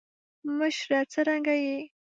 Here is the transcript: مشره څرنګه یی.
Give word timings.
مشره 0.57 0.99
څرنګه 1.11 1.55
یی. 1.63 1.79